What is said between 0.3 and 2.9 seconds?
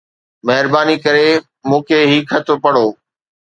مهرباني ڪري مون کي هي خط پڙهو